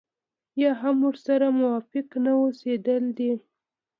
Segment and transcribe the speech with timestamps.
[0.61, 3.31] يا هم ورسره موافق نه اوسېدل دي.